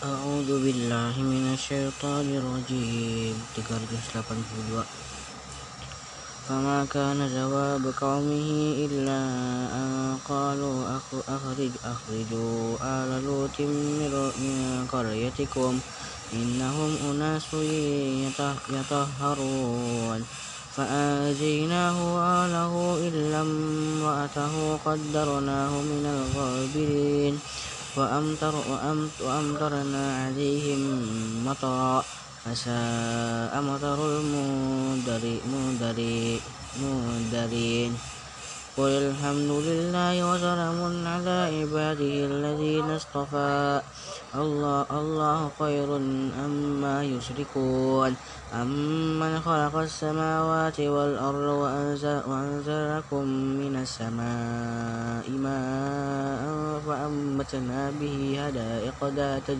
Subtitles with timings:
[0.00, 3.36] أعوذ بالله من الشيطان الرجيم.
[3.56, 4.84] 382
[6.48, 8.48] فما كان جواب قومه
[8.88, 9.20] إلا
[9.76, 10.96] أن قالوا
[11.28, 15.80] أخرج أخرجوا آل لوط من قريتكم.
[16.32, 17.46] إنهم أناس
[18.72, 20.24] يطهرون.
[20.76, 22.72] فآجيناه وآله
[23.08, 27.34] إلا امرأته قدرناه من الغابرين.
[27.96, 28.54] وأمطر
[29.20, 30.80] وأمطرنا عليهم
[31.46, 32.04] مطرا.
[32.40, 34.00] فساء مطر
[36.80, 37.92] المنذرين
[38.76, 43.84] قل الحمد لله وسلام على عباده الذين اصطفى.
[44.30, 45.90] الله, الله خير
[46.46, 48.14] أما يشركون.
[48.54, 52.22] أمن خلق السماوات والأرض وأنزل,
[52.94, 53.24] لكم
[53.58, 56.42] من السماء ماء
[56.86, 59.50] فأنبتنا به حدائق ذات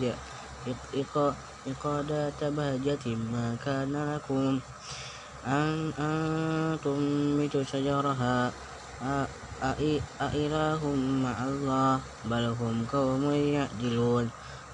[2.07, 4.59] ذات بهجة ما كان لكم
[5.47, 5.91] أن
[6.79, 8.51] تنبتوا شجرها.
[10.21, 10.81] أإله
[11.25, 14.31] مع الله بل هم قوم يعدلون.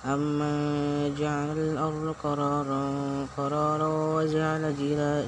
[0.07, 2.85] أمن جعل الأرض قرارا
[3.37, 4.63] قرارا وجعل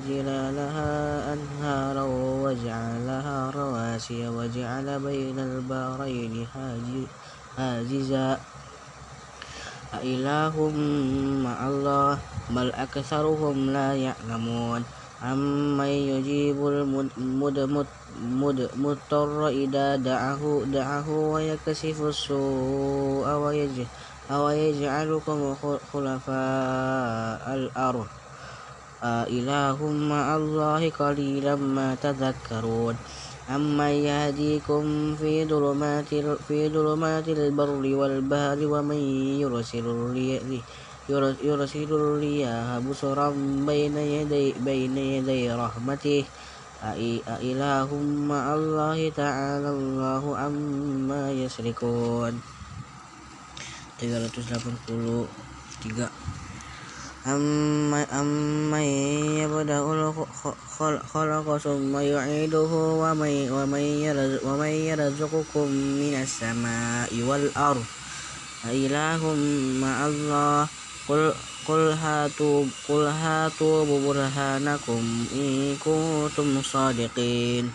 [0.08, 0.94] جلالها
[1.34, 2.04] أنهارا
[2.44, 6.48] وجعل لها رواسي وجعل بين البحرين
[7.58, 8.40] حاجزا.
[10.00, 10.56] أإله
[11.44, 12.18] مع الله
[12.56, 14.84] بل أكثرهم لا يعلمون.
[15.24, 16.56] أمن يجيب
[18.16, 23.28] المضطر إذا دعاه, دعاه ويكشف السوء
[24.32, 25.56] ويجعلكم
[25.94, 28.08] خلفاء الأرض.
[29.04, 32.96] أإله مع الله قليلا ما تذكرون.
[33.50, 36.12] أمن يهديكم في ظلمات
[36.48, 39.02] في ظلمات البر والبحر ومن
[39.42, 39.86] يرسل
[41.44, 43.30] يرسل الرياح بشرا
[43.66, 46.24] بين يدي بين يدي رحمته.
[46.84, 47.90] أإله
[48.30, 52.59] مع الله تعالى الله عما يشركون.
[54.02, 55.28] 383
[58.12, 58.86] أمن
[59.44, 59.80] يبدأ
[60.82, 62.72] الخلق ثم يعيده
[64.44, 67.86] ومن يرزقكم من السماء والأرض
[68.66, 69.22] أإله
[69.82, 70.68] مع الله
[71.10, 71.34] قل
[71.68, 75.04] قل هاتوا قل هاتوا برهانكم
[75.36, 77.72] إن كنتم صادقين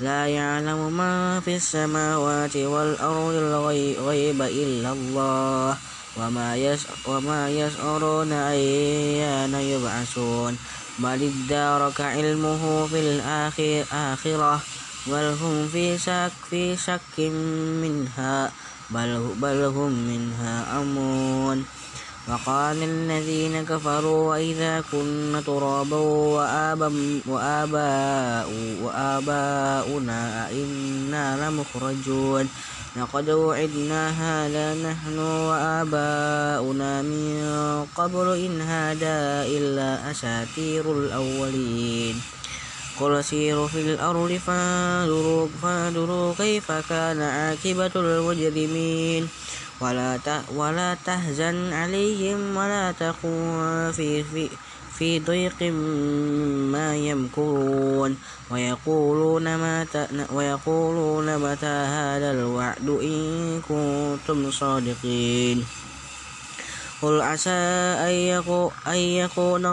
[0.00, 5.80] لا يعلم ما في السماوات والأرض الغيب إلا الله
[7.04, 10.58] وما يشعرون أيان يبعثون
[10.98, 14.64] بل ادارك علمه في الآخرة
[15.06, 17.20] بل هم في شك في شك
[17.84, 18.52] منها
[18.88, 21.66] بل هم منها أمون
[22.28, 25.98] وقال الذين كفروا وإذا كنا ترابا
[28.82, 32.48] وآباؤنا أئنا لمخرجون
[32.96, 37.40] لقد وعدنا هذا نحن وآباؤنا من
[37.96, 42.20] قبل إن هذا إلا أساطير الأولين
[43.00, 49.28] قل سيروا في الأرض فانظروا, فانظروا كيف كان عاقبة المجرمين
[49.80, 50.18] ولا
[50.54, 54.48] ولا تحزن عليهم ولا تكن في في
[54.98, 58.16] في ضيق مما يمكرون.
[58.50, 65.64] ويقولون متى ويقولون متى هذا الوعد إن كنتم صادقين.
[67.02, 67.60] قل عسى
[68.86, 69.66] أن يكون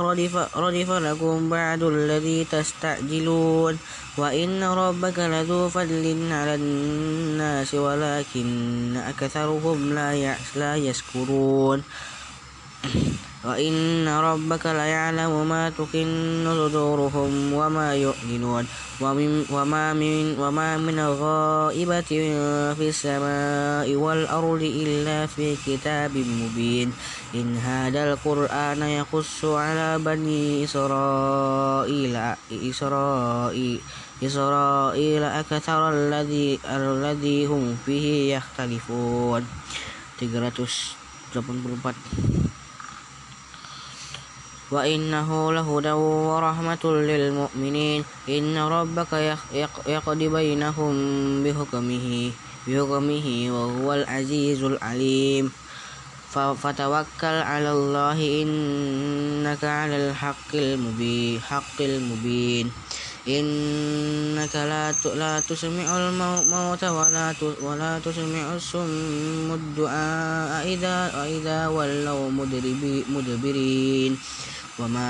[0.55, 3.77] ردف لكم بعد الذي تستعجلون
[4.17, 9.93] وإن ربك لذو فضل على الناس ولكن أكثرهم
[10.55, 11.83] لا يشكرون.
[13.45, 18.67] وإن ربك ليعلم ما تكن صدورهم وما يعلنون
[19.51, 22.01] وما من, وما من غائبة
[22.73, 26.93] في السماء والأرض إلا في كتاب مبين
[27.35, 33.79] إن هذا القرآن يقص على بني إسرائيل إسرائيل
[34.23, 39.45] إسرائيل أكثر الذي الذي هم فيه يختلفون.
[40.19, 42.36] 384
[44.71, 48.03] وإنه لهدى ورحمة للمؤمنين.
[48.29, 49.37] إن ربك
[49.87, 50.93] يقضي بينهم
[51.43, 52.31] بحكمه
[52.67, 55.51] بحكمه وهو العزيز العليم.
[56.63, 62.71] فتوكل على الله إنك على الحق المبين حق المبين.
[63.27, 72.31] إنك لا لا تسمع الموت ولا ولا تسمع الصم الدعاء إذا إذا ولوا
[73.07, 74.19] مدبرين.
[74.77, 75.09] وما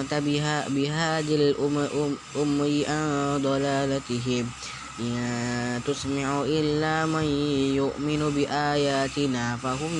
[0.00, 3.04] أنت بها بهاد الأمي عن
[3.42, 4.54] ضلالتهم.
[5.00, 7.24] إن تسمع إلا من
[7.76, 9.92] يؤمن بآياتنا فهم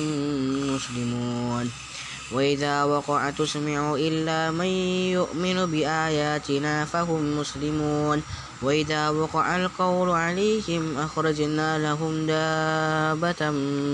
[0.73, 1.86] مسلمون.
[2.31, 4.71] وإذا وقع تسمع إلا من
[5.15, 8.23] يؤمن بآياتنا فهم مسلمون
[8.61, 13.41] وإذا وقع القول عليهم أخرجنا لهم دابة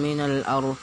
[0.05, 0.75] من الأرض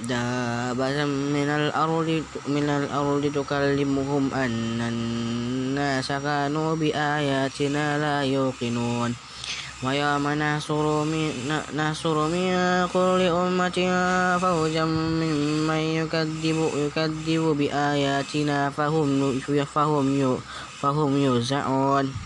[0.00, 9.14] دابة من الأرض من الأرض تكلمهم أن الناس كانوا بآياتنا لا يوقنون
[9.84, 11.30] ويوم نحشر من,
[11.76, 12.48] نحشر من
[12.92, 13.78] كل أمة
[14.40, 19.40] فوجا ممن يكذب, يكذب بآياتنا فهم,
[19.74, 20.38] فهم,
[20.80, 22.23] فهم يوزعون.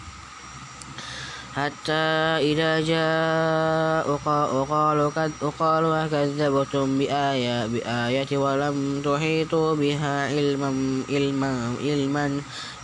[1.58, 2.06] حتى
[2.54, 4.16] إذا جاءوا
[4.64, 5.10] قالوا
[5.58, 10.70] قالوا كذبتم بآية بآية ولم تحيطوا بها علما
[11.10, 11.52] علما
[11.82, 12.26] علما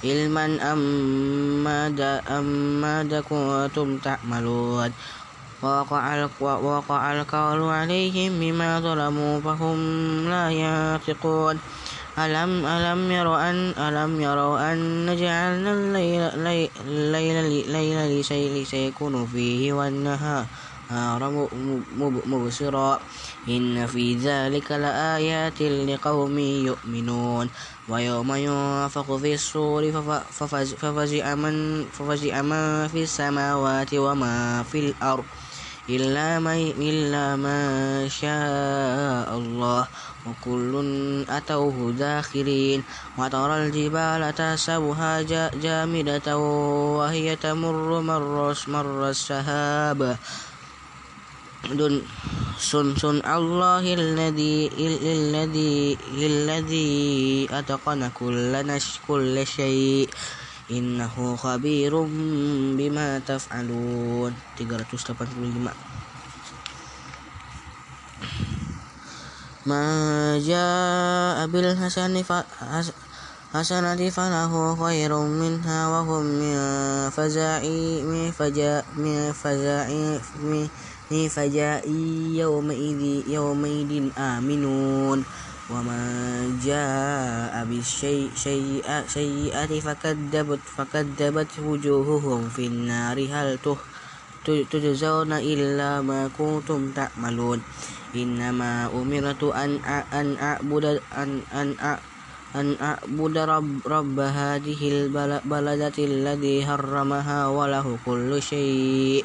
[0.05, 0.79] علما أم
[1.65, 2.47] ماذا أم
[2.81, 4.91] ماذا كنتم تعملون؟
[5.63, 9.79] ووقع وقع القول عليهم بما ظلموا فهم
[10.29, 11.57] لا ينطقون.
[12.19, 16.23] ألم ألم يروا أن ألم يروا أن جعلنا الليل
[16.87, 20.47] الليل الليل ليسكنوا فيه والنهار
[22.27, 23.01] مبصرا.
[23.49, 27.51] إن في ذلك لآيات لقوم يؤمنون.
[27.89, 29.83] ويوم ينفخ في الصور
[30.31, 35.25] ففزع من, ففزع من في السماوات وما في الأرض.
[35.85, 37.61] إلا ما, إلا ما
[38.09, 39.89] شاء الله
[40.25, 40.73] وكل
[41.29, 42.81] أتوه داخرين
[43.19, 45.13] وترى الجبال تحسبها
[45.53, 46.39] جامدة
[46.97, 50.17] وهي تمر مر, مر السحاب.
[52.59, 58.53] سن الله الذي الذي الذي أتقن كل
[59.09, 60.09] كل شيء.
[60.71, 61.93] إنه خبير
[62.79, 64.33] بما تفعلون.
[64.59, 65.71] 385
[69.67, 72.25] ما جاء بالحسن
[73.55, 76.57] حسنة فله خير منها وهم من
[77.11, 77.63] فزع
[78.05, 79.89] من فزع من فزع
[81.11, 81.81] من فزع
[82.35, 85.25] يومئذ يومئذ آمنون.
[85.69, 89.07] ومن جاء بالسيئة
[89.81, 93.19] فكذبت فكذبت وجوههم في النار.
[93.33, 93.59] هل
[94.45, 97.65] تجزون إلا ما كنتم تعملون؟
[98.15, 99.71] إنما أمرت أن
[100.13, 101.69] أن أعبد أن أن
[102.55, 109.25] أن أعبد رب, رب هذه البلدة الذي حرمها وله كل شيء.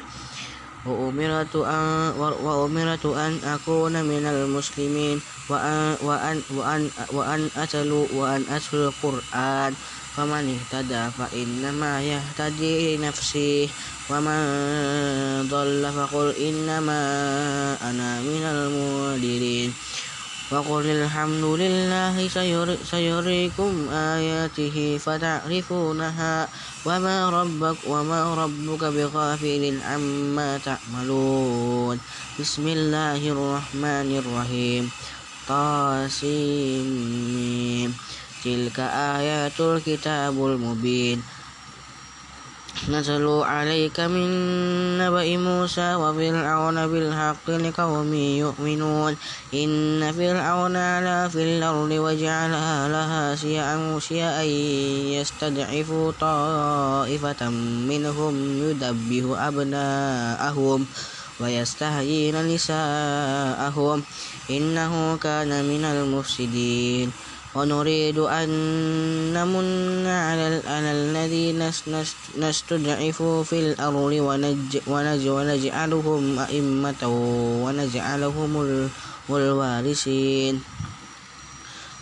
[0.84, 5.20] وأمرت أن, وأمرت أن أكون من المسلمين.
[5.50, 9.72] وأن, وأن, وأن, وأن أتلو وأن أتلو القرآن.
[10.16, 13.70] فمن اهتدى فإنما يهتدي لنفسه.
[14.10, 14.42] ومن
[15.48, 17.00] ضل فقل إنما
[17.90, 19.70] أنا من المنذرين
[20.50, 22.14] وقل الحمد لله
[22.82, 26.34] سيريكم آياته فتعرفونها.
[26.86, 31.96] وما ربك وما ربك بغافل عما تعملون.
[32.38, 34.84] بسم الله الرحمن الرحيم.
[35.50, 36.86] طاسيم
[38.44, 41.22] تلك آيات الكتاب المبين.
[42.88, 44.30] نزلوا عليك من
[44.98, 49.16] نبأ موسى وفرعون بالحق لقوم يؤمنون.
[49.54, 53.98] إن فرعون علا في الأرض وجعلها لها شيئا
[55.18, 55.90] يستضعف
[56.20, 57.42] طائفة
[57.90, 58.34] منهم
[58.70, 60.86] يدبه أبناءهم.
[61.40, 63.98] ويستهيين نساءهم.
[64.50, 67.10] إنه كان من المفسدين.
[67.54, 68.48] ونريد أن
[69.34, 71.58] نمن على الذين
[72.38, 74.12] نستضعف في الأرض
[75.26, 77.02] ونجعلهم أئمة
[77.64, 78.52] ونجعلهم
[79.30, 80.54] الوارثين.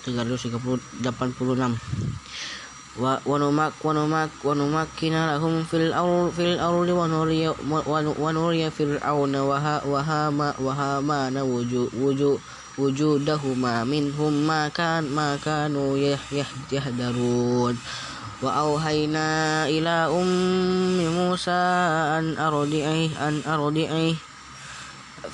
[0.04, 0.90] 386.
[1.00, 1.78] ونمك ونمك
[4.44, 7.54] ونمكن لهم في الأرض في الأرض ونري
[8.18, 9.34] ونري فرعون
[10.60, 11.36] وهامان
[12.78, 15.98] وجودهما منهم ما كان ما كانوا
[16.72, 17.78] يهدرون
[18.42, 19.28] وأوهينا
[19.68, 21.60] إلى أم موسى
[22.18, 24.14] أن أرضعيه أن أرضعيه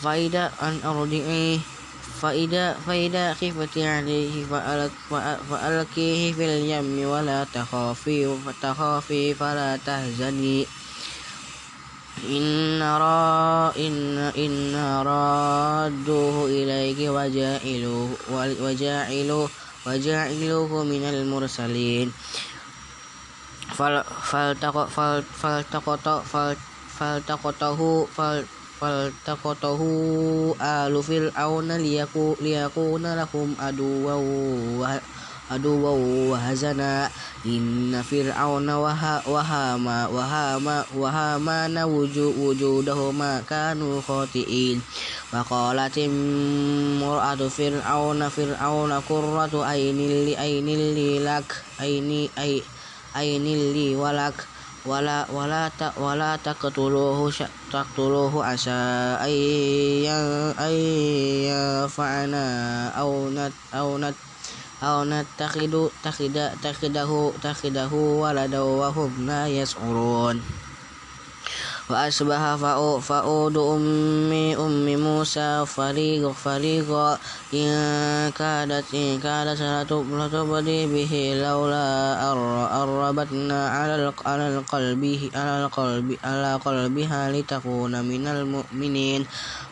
[0.03, 1.59] فإذا أن أرضعيه
[2.25, 4.49] فإذا فإذا خفت عليه
[5.51, 10.67] فألقيه في اليم ولا تخافي فتخافي فلا تهزني.
[12.25, 14.73] إن را إن إن
[15.05, 18.09] رادوه إليك وجاعلوه
[18.65, 19.49] وجاعلوه
[19.87, 22.09] وجاعلوه من المرسلين.
[25.37, 26.23] فالتقطه
[26.99, 28.07] فالتقطه
[28.85, 29.81] فالتقطه
[30.61, 31.73] آل فرعون
[32.41, 34.99] ليكون لهم عدوا
[35.51, 35.91] عدوا
[36.31, 37.11] وهزنا
[37.47, 41.79] إن فرعون وهامان وهامان وهامان
[42.39, 44.81] وجودهما كانوا خاطئين
[45.33, 50.61] وقالت امرأة فرعون فرعون قرة عين لي
[50.95, 51.49] لي لك
[51.81, 52.29] عين
[53.17, 54.54] عين لي ولك
[54.85, 57.33] ولا ولا ولا تقتلوه
[57.71, 58.71] تقتلوه عسى
[59.25, 60.73] أن
[61.49, 62.45] ينفعنا
[63.01, 64.19] أو نت أو نت
[64.83, 65.73] أو نتخذ
[66.63, 67.11] تخذه
[67.41, 70.45] تخذه ولدا وهم لا يشعرون
[71.91, 72.55] وأصبح
[73.01, 77.19] فأود أمي أم موسى فريق فريقا
[77.55, 77.69] إن
[78.33, 79.61] كادت إن كادت
[79.93, 81.13] لتبدي به
[81.45, 85.03] لولا أن ربطنا على القلب
[85.35, 89.27] على القلب على قلبها لتكون من المؤمنين.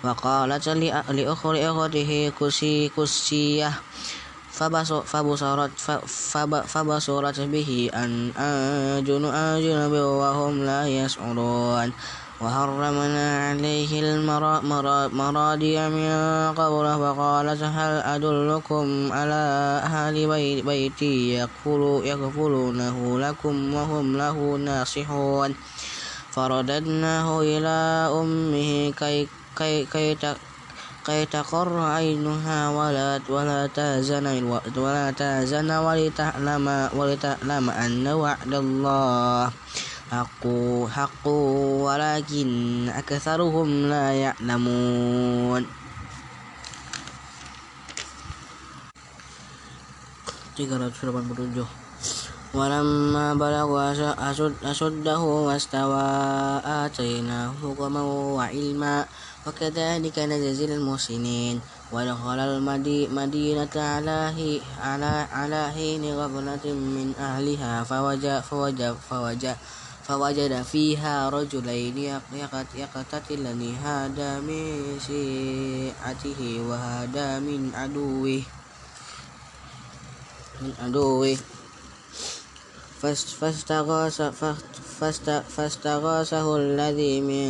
[0.04, 3.72] وقالت لأخته كسي كسية
[5.06, 5.80] فبصرت
[6.66, 9.24] فبصرت به أن أنجن
[9.94, 11.92] وهم لا يشعرون.
[12.42, 16.10] وحرمنا عليه المراضي من
[16.54, 19.42] قبل فقالت هل أدلكم على
[19.84, 20.16] أهل
[20.66, 21.34] بيتي
[22.04, 25.54] يكفلونه لكم وهم له ناصحون.
[26.30, 27.76] فرددناه إلى
[28.20, 30.14] أمه كي, كي, كي
[31.02, 34.26] كي تقر عينها ولا ولا تهزن
[34.78, 39.50] ولا تهزن ولتعلم ولتعلم أن وعد الله
[40.12, 40.44] حق
[40.86, 42.48] حق ولكن
[42.88, 45.62] أكثرهم لا يعلمون.
[52.54, 53.70] ولما بلغ
[54.62, 56.06] أشده واستوى
[56.64, 58.02] آتيناه حكما
[58.38, 58.96] وعلما.
[59.46, 61.60] وكذلك نجزي المحسنين.
[61.92, 64.20] ودخل المدينة على
[64.80, 68.42] على على حين غفلة من أهلها فوجد
[69.10, 69.56] فوجد
[70.08, 71.98] فوجد فيها رجلين
[72.74, 73.62] يقتتلان.
[73.84, 78.42] هذا من شيعته وهذا من عدوه.
[80.62, 81.51] من عدوه.
[85.48, 87.46] فاستغاثه الذي من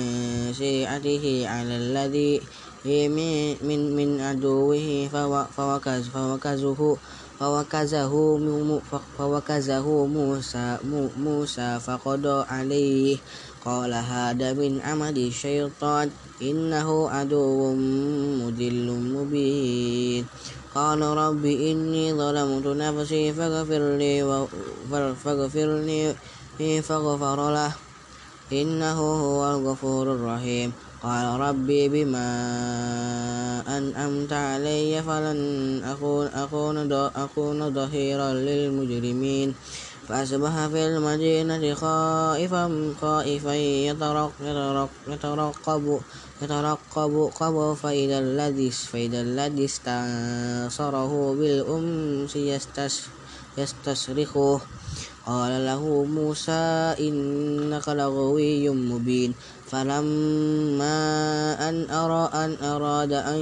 [0.57, 2.41] شيعته على الذي
[2.85, 5.09] من من, من عدوه
[5.57, 6.97] فوكز فوكزه
[7.41, 8.13] فوكزه
[9.19, 10.79] فوكزه موسى
[11.21, 13.17] موسى فقضى عليه.
[13.65, 16.11] قال هذا من عمل الشيطان
[16.43, 17.75] إنه عدو
[18.41, 20.25] مضل مبين.
[20.75, 24.25] قال رب إني ظلمت نفسي فاغفر لي
[25.25, 27.73] فاغفر لي فغفر له.
[28.53, 30.73] إنه هو الغفور الرحيم.
[31.03, 32.29] قال ربي بما
[33.69, 39.55] أنعمت علي فلن أكون أكون ظهيرا للمجرمين.
[40.09, 46.01] فأصبح في المدينة خائفا خائفا يترقب يترقب
[46.43, 52.37] يترقب فإذا الذي فإذا الذي استنصره بالأمس
[53.59, 54.61] يستصرخه
[55.27, 59.35] قال له موسى إنك لغوي مبين.
[59.73, 61.01] فلما
[61.69, 63.41] أن أرى أن أراد أن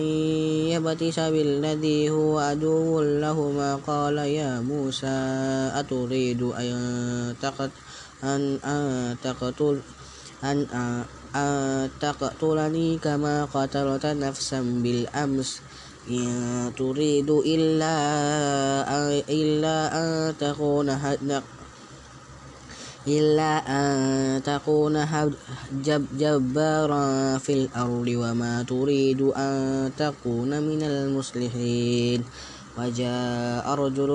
[0.71, 5.19] يبتش بالذي هو عدو لهما قال يا موسى
[5.75, 7.35] أتريد أن
[8.65, 9.81] أن تقتل
[10.45, 10.67] أن
[11.35, 15.61] أن تقتلني كما قتلت نفسا بالأمس
[16.11, 17.97] إن تريد إلا
[18.87, 20.91] أن, إلا أن تكون
[23.09, 25.07] إلا أن تكون
[25.85, 32.25] جب جبارا في الأرض وما تريد أن تكون من المصلحين.
[32.79, 34.11] وجاء رجل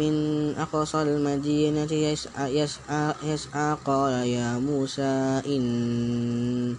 [0.00, 0.14] من
[0.58, 6.76] أقصى المدينة يسعى, يسعى, يسعى قال يا موسى إن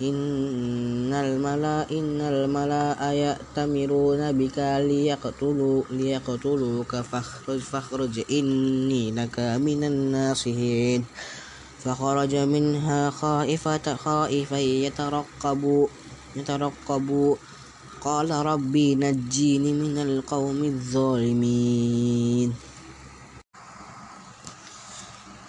[0.00, 11.04] إن الملا إن الملا يأتمرون بك ليقتلوا ليقتلوك فاخرج فاخرج إني لك من الناصحين
[11.84, 15.86] فخرج منها خائفة خائفا يترقب
[16.36, 17.36] يترقب
[18.00, 22.52] قال ربي نجيني من القوم الظالمين.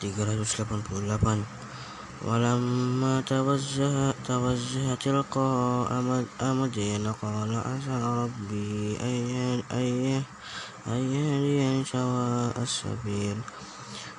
[0.01, 1.71] 388
[2.28, 5.90] ولما توجه توجه تلقاء
[6.42, 8.98] مدين قال عسى ربي
[10.88, 13.38] أن يهديني سواء السبيل.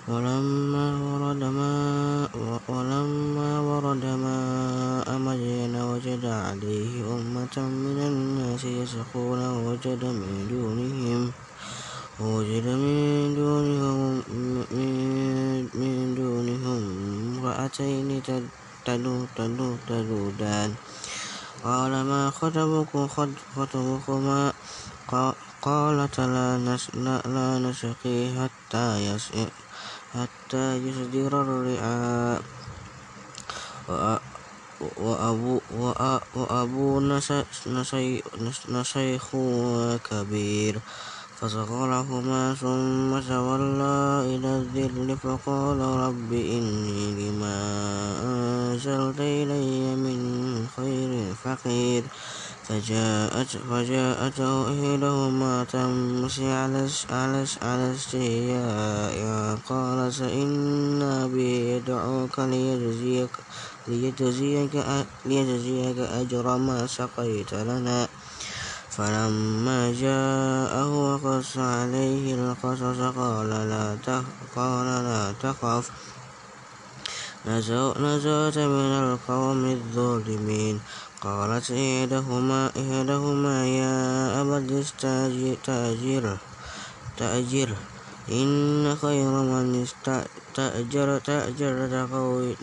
[0.09, 2.30] ولما ورد ماء
[2.68, 11.32] ولما ورد ماء مدين وجد عليه أمة من الناس يسقون ووجد من دونهم
[12.21, 14.23] ووجد من دونهم
[15.75, 16.83] من دونهم
[17.40, 18.23] امرأتين
[19.87, 20.76] تذودان
[21.64, 24.52] قال ما خطبكما؟
[25.62, 26.21] قالتا
[27.35, 29.19] لا نسقي حتى
[30.14, 32.42] حتى يصدر الرعاء
[36.35, 37.21] وأبونا
[38.83, 39.26] شيخ
[40.11, 40.83] كبير.
[41.42, 47.58] فصغرهما ثم تولى إلى الذل فقال رب إني لما
[48.22, 50.18] أنزلت إلي من
[50.76, 52.02] خير فقير.
[52.68, 63.30] فجاءت فجاءته إحداهما تمشي على على على استحياء قالت إن أبي يدعوك ليجزيك
[63.88, 64.75] ليجزيك
[65.26, 68.08] ليجزيك أجر ما سقيت لنا.
[68.96, 73.96] فلما جاءه وقص عليه القصص قال لا
[74.56, 75.90] قال لا تخف.
[77.46, 80.80] نزوت من القوم الظالمين.
[81.22, 83.96] قالت إحداهما إحداهما يا
[84.40, 86.25] أبت استأجر
[87.16, 87.68] تأجر
[88.28, 92.56] إن خير من استأجر تأجرت قوي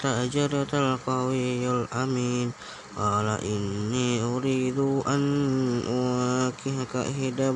[0.00, 2.52] تأجرت القوي الأمين.
[2.96, 5.22] قال إني أريد أن
[5.86, 7.48] أواكهك إحدى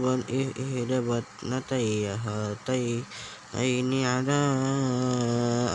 [1.08, 4.40] ابنتي هاتين على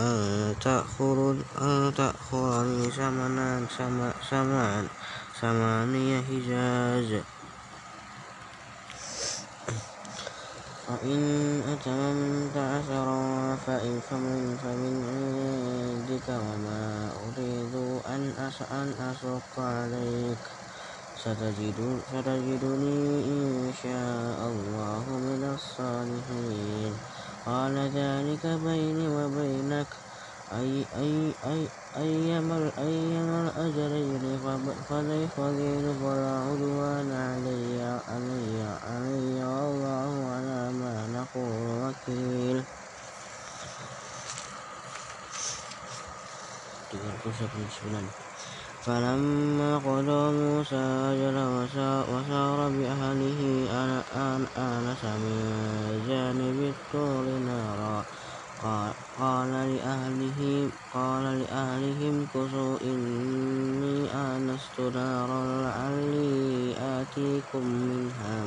[0.03, 1.43] أن تأخذني
[5.41, 7.24] ثمانية حجاج
[10.87, 11.19] فإن
[11.73, 18.23] أتممت عشرا فمن فمن عندك وما أريد أن
[18.99, 20.43] أشق عليك.
[21.15, 26.93] ستجدني إن شاء الله من الصالحين.
[27.45, 30.12] قال ذلك بيني وبينك.
[30.59, 34.23] أي أي أي أيما أيما الأجرين
[34.89, 42.63] فليخذين فلا عدوان علي علي علي والله على ما نقول وكيل.
[48.85, 50.75] فلما قضى موسى
[51.11, 51.37] أجل
[52.13, 53.41] وسار بأهله
[54.57, 55.37] آنس من
[56.07, 58.05] جانب الطور نارا
[59.19, 68.45] قال لأهله قال لأهلهم كثوا إني آنست نارا لعلي آتيكم منها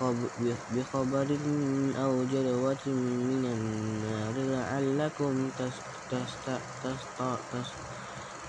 [0.00, 1.28] بخبر
[1.96, 5.50] أو جلوة من النار لعلكم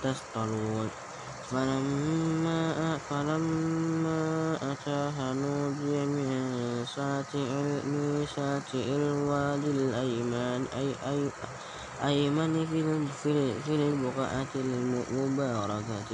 [0.02, 0.92] تصطلون
[1.42, 4.22] فلما فلما
[4.72, 6.86] أتاها نودي من
[8.26, 11.32] شاطئ الوادي الأيمن أي أي
[12.02, 16.10] أيمن في البقعة المباركة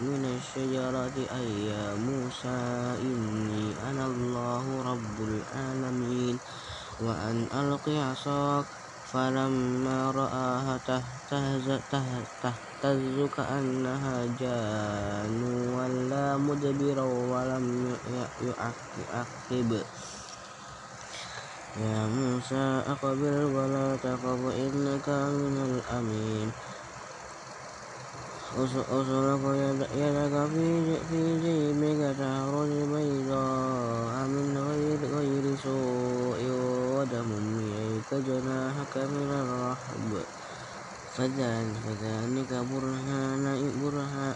[0.00, 2.58] من الشجرة أي يا موسى
[3.04, 6.40] إني أنا الله رب العالمين.
[7.00, 8.66] وأن ألق عصاك
[9.04, 10.78] فلما رآها
[12.40, 15.42] تهتز كأنها جان
[15.76, 17.98] ولا مدبرا ولم
[18.96, 19.70] يعقب.
[21.74, 26.48] يا موسى أقبل ولا تخف إنك من الأمين.
[28.54, 29.42] أسلك
[29.90, 30.34] يدك
[31.10, 34.54] في جيبك تخرج بيضاء من
[35.18, 36.40] غير سوء
[36.94, 37.30] ودم.
[37.58, 40.10] إليك جناحك من الرحب.
[41.14, 42.52] فذلك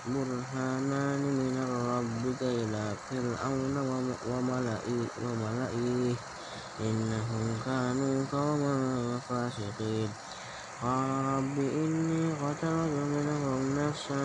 [0.07, 1.57] برهانان من
[1.95, 3.77] ربك إلى فرعون
[5.23, 6.17] وملئه.
[6.81, 10.11] إنهم كانوا قوما فاسقين.
[10.83, 14.25] قال رب إني قتلت منهم نفسا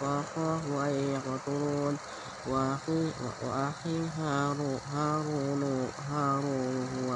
[0.00, 1.98] فأخاف أن يقتلون.
[2.46, 5.62] وأخي هارون
[6.94, 7.10] هو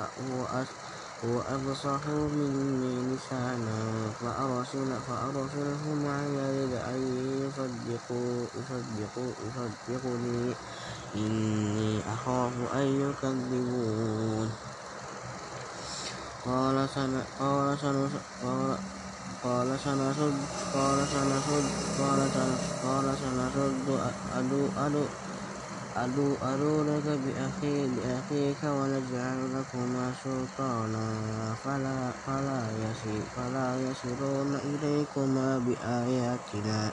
[1.24, 3.78] هو أفصح مني لسانا.
[4.20, 6.38] فأرسل فأرسله معي
[6.90, 7.00] أن
[7.46, 10.54] يصدقوا يصدقوا يصدقني
[11.14, 14.48] إني أخاف أن يكذبون.
[16.44, 18.09] قال سن قال سن
[18.42, 18.79] قال
[19.42, 20.35] قال سنشد
[20.74, 21.64] قال سنشد
[21.98, 23.88] قال سنشد
[24.33, 25.05] أدو أدو
[25.96, 31.07] أدو أرونك بأخي بأخيك ونجعل لكما سلطانا.
[31.64, 32.12] فلا
[33.37, 36.92] فلا يسيرون إليكما بآياتنا.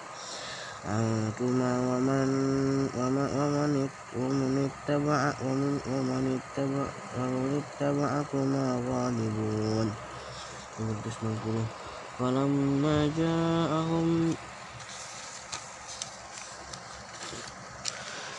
[0.86, 2.30] أنتما ومن
[2.98, 9.88] ومن ومن ومن اتبع ومن ومن اتبع ومن اتبعكما غالبون.
[12.20, 14.36] فلما جاءهم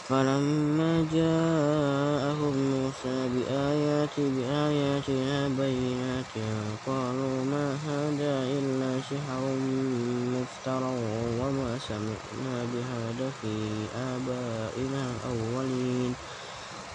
[0.03, 6.33] فلما جاءهم موسى بآيات بآياتنا بينات
[6.87, 9.43] قالوا ما هذا إلا سحر
[10.35, 10.93] مفترى
[11.41, 16.17] وما سمعنا بهذا في آبائنا الأولين.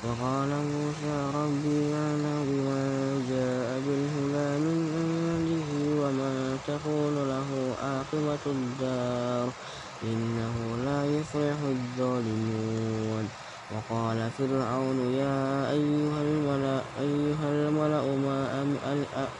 [0.04, 2.84] وقال موسى ربي أعلم بما
[3.30, 5.70] جاء بالهدى من عنده
[6.02, 9.54] وما تكون له عاقبة الدار.
[10.03, 13.29] إنه لا يفلح الظالمون.
[13.67, 18.63] وقال فرعون يا أيها الملأ, أيها الملأ ما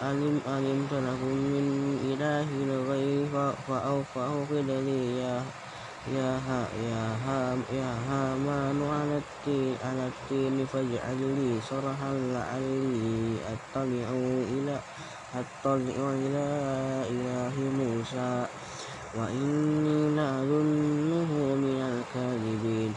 [0.02, 1.65] ألم علمت لكم من
[2.12, 2.50] إله
[2.89, 3.26] غيري
[4.15, 5.43] فأوقد لي يا
[6.15, 14.10] يا ها يا ها يا هامان على التين على التين فاجعل لي صرحا لعلي أطلع
[14.56, 14.80] إلى
[15.36, 16.48] أطلع إلى
[17.12, 18.47] إله موسى.
[19.18, 22.92] وإني لأظنه من الكاذبين.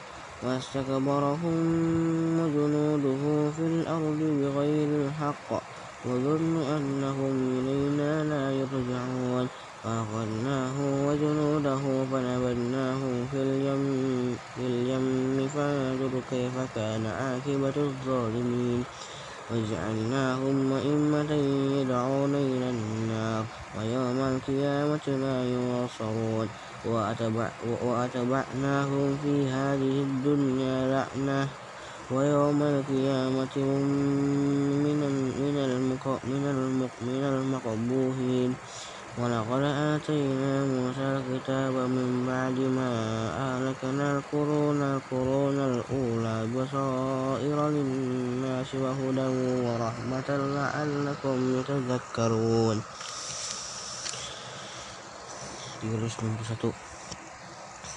[0.45, 1.57] واستكبر هم
[2.41, 5.51] وجنوده في الأرض بغير الحق
[6.07, 9.49] وظنوا أنهم إلينا لا يرجعون.
[9.85, 10.77] فأخذناه
[11.09, 13.85] وجنوده فنبذناه في اليم,
[14.55, 18.85] في اليم فانظر كيف كان عاقبة الظالمين.
[19.53, 21.33] وجعلناهم أئمة
[21.81, 23.45] يدعون إلى النار
[23.79, 26.49] ويوم القيامة لا ينصرون
[27.85, 31.49] وأتبعناهم في هذه الدنيا لعنة
[32.11, 33.57] ويوم القيامة
[34.85, 35.01] من
[37.03, 38.55] من المقبوهين
[39.19, 42.91] ولقد آتينا موسى الكتاب من بعد ما
[43.47, 49.29] أهلكنا القرون القرون الأولى بصائر للناس وهدى
[49.67, 52.79] ورحمة لعلكم تذكرون.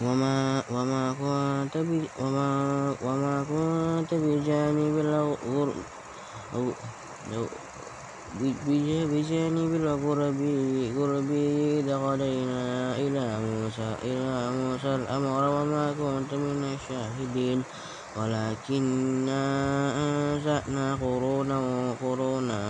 [0.02, 1.76] وما وما كنت
[2.20, 2.50] وما
[3.06, 5.76] وما كنت بجانب الغرب
[8.34, 12.64] بجانب الغرب إذ غدينا
[12.98, 17.66] إلى موسى إلى موسى الأمر وما كنت من الشاهدين.
[18.16, 19.44] ولكننا
[20.34, 22.62] أنشأنا قرونا قرونا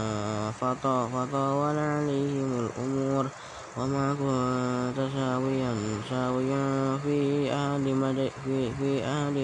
[0.51, 3.31] فطال عليهم الأمور.
[3.75, 8.31] وما كنت ساويا ساويا في أهل مدين
[8.75, 9.35] في أهل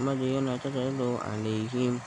[0.00, 2.00] مدين تتلو عليهم.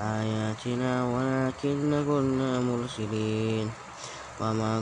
[0.00, 3.68] آياتنا ولكن كنا مرسلين.
[4.40, 4.80] وما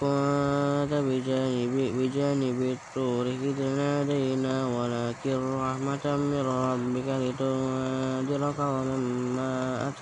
[0.00, 8.96] كنت بجانب, بجانب الطور إذ نادينا ولكن رحمة من ربك لتنذر قوما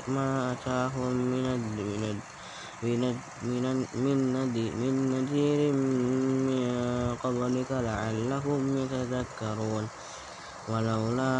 [0.07, 1.61] ما أتاهم من
[3.95, 6.66] من نذير من
[7.16, 9.85] قبلك لعلهم يتذكرون.
[10.68, 11.33] ولولا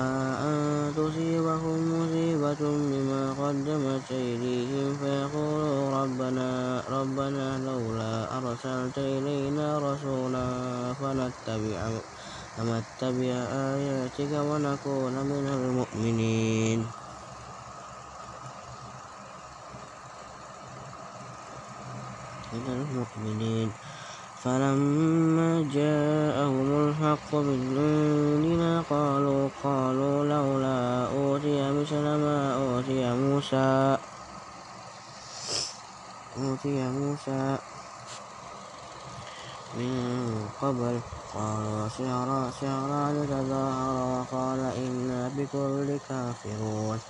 [0.48, 6.48] أن تصيبهم مصيبة بما قدمت أيديهم فيقولوا ربنا
[6.88, 10.46] ربنا لولا أرسلت إلينا رسولا
[10.98, 11.80] فنتبع
[12.56, 13.35] فنتبع
[13.78, 16.80] آياتك ونكون من المؤمنين.
[22.52, 23.68] من المؤمنين.
[24.44, 33.96] فلما جاءهم الحق من قالوا قالوا لولا أوتي مثل ما أوتي موسى.
[36.38, 37.59] أوتي موسى
[39.78, 41.00] من قبل.
[41.35, 47.00] قالوا سحران سحران تظاهرا وقال إنا بكل كافرون.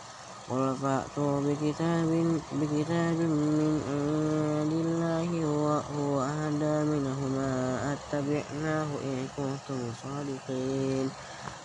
[0.51, 2.11] قل فأتوا بكتاب
[2.53, 3.19] بكتاب
[3.59, 7.51] من عند الله هو هو أهدى منهما
[7.93, 11.11] أتبعناه إن كنتم صادقين.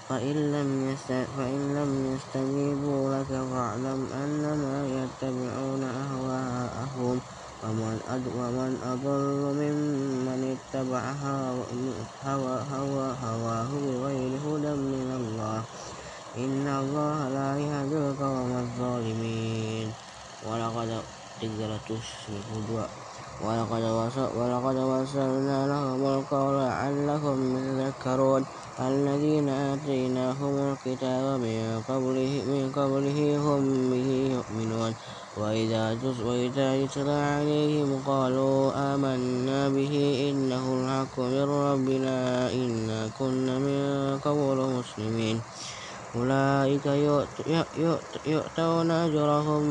[0.10, 0.96] فإن لم
[1.38, 7.20] فإن لم يستجيبوا لك فاعلم أنما يتبعون أهواءهم.
[7.64, 7.96] ومن
[8.38, 11.02] ومن أضل ممن اتبع
[13.24, 15.64] هواه بغير هدى من الله.
[16.38, 19.88] إن الله لا يهدي القوم الظالمين.
[20.46, 20.90] ولقد
[23.42, 23.84] ولقد
[24.38, 28.46] ولقد وصلنا لهم القول لعلهم يذكرون
[28.80, 34.94] الذين آتيناهم الكتاب من قبله من قبله هم به يؤمنون.
[35.38, 35.84] وإذا
[36.26, 39.94] وإذا يتلى عليهم قالوا آمنا به
[40.30, 42.18] إنه الحق من ربنا
[42.54, 43.82] إنا كنا من
[44.26, 45.42] قبل مسلمين.
[46.16, 46.86] أولئك
[48.26, 49.64] يؤتون أجرهم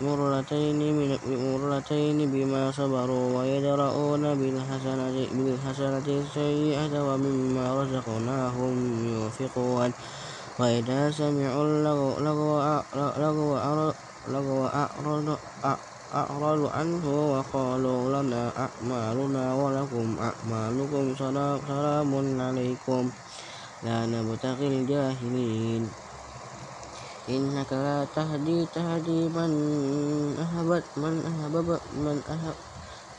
[0.00, 0.78] مرتين
[2.32, 4.22] بما صبروا ويدرؤون
[5.34, 8.74] بالحسنة السيئة ومما رزقناهم
[9.08, 9.92] ينفقون.
[10.60, 12.60] وإذا سمعوا اللغو
[16.14, 23.10] أعرضوا عنه وقالوا لنا أعمالنا ولكم أعمالكم سلام عليكم.
[23.84, 25.82] لا نبتغي الجاهلين.
[27.28, 29.52] إنك لا تهدي تهدي من
[30.40, 32.56] أحببت من أحبب من أحب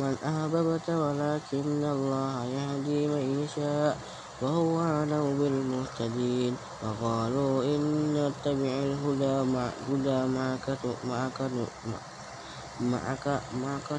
[0.02, 4.02] من أحببت ولكن الله يهدي من يشاء
[4.42, 6.54] وهو أعلم بالمهتدين.
[6.82, 7.82] وقالوا إن
[8.18, 10.68] نتبع الهدى مع هدى معك
[11.06, 11.40] معك
[12.80, 13.90] معك معك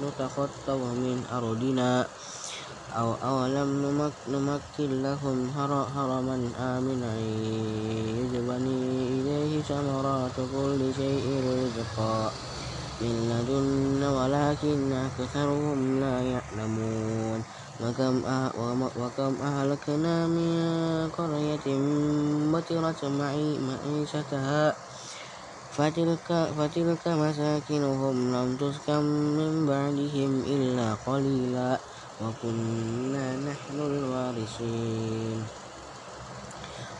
[0.00, 1.90] نتخطى من أرضنا.
[2.92, 3.70] أو أولم
[4.26, 7.18] نمكن لهم هرما آمنا.
[8.20, 8.78] يجبني
[9.20, 12.32] إليه ثمرات كل شيء رزقا.
[13.00, 17.44] من لدن ولكن أكثرهم لا يعلمون.
[17.80, 18.14] وكم
[18.96, 21.66] وكم أهلكنا من قرية
[22.52, 24.76] بطرت معيشتها.
[25.70, 29.02] فتلك, فتلك مساكنهم لم تسكن
[29.38, 31.82] من بعدهم إلا قليلا.
[32.20, 35.40] وكنا نحن الوارثين.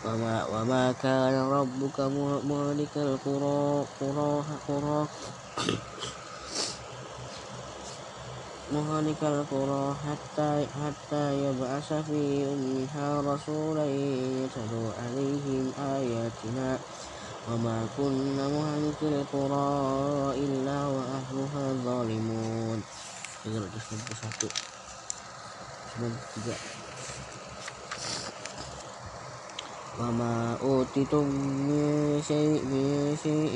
[0.04, 2.00] وما, وما كان ربك
[2.48, 5.00] مهلك القرى قرى قرى
[8.72, 16.78] مهلك القرى حتى حتى يبعث في أمها رسولا يتلو عليهم آياتنا.
[17.50, 19.68] وما كنا مهلك القرى
[20.44, 22.80] إلا وأهلها ظالمون
[30.00, 31.26] وما أوتيتم
[31.68, 33.54] من شيء من شيء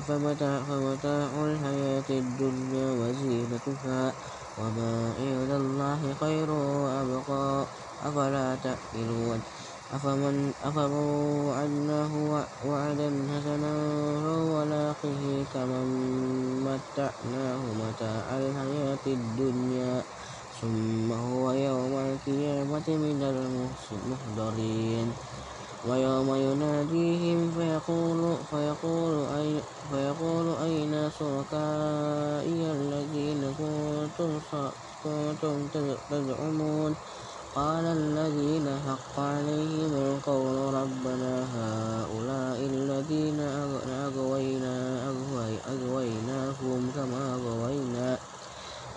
[0.00, 4.12] فمتاع فمتاع الحياة الدنيا وزينتها
[4.58, 7.66] وما عند الله خير وأبقى.
[8.02, 9.40] أفلا تأكلون؟
[9.92, 11.06] أفمن أفمن
[11.64, 12.12] أنه
[12.64, 13.72] وعدا حسنا
[14.28, 15.88] هو لاقيه كمن
[16.64, 20.17] متعناه متاع الحياة الدنيا.
[20.60, 25.12] ثم هو يوم القيامة من المحضرين.
[25.88, 34.30] ويوم يناديهم فيقول فيقول أي فيقول أين شركائي الذين كنتم
[35.04, 35.66] كنتم
[36.10, 36.94] تزعمون؟
[37.54, 43.40] قال الذين حق عليهم القول ربنا هؤلاء الذين
[44.06, 44.76] أغوينا
[45.68, 48.18] أغويناهم كما أغوينا